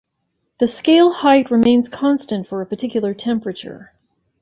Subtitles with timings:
[0.59, 3.93] The scale height remains constant for a particular temperature.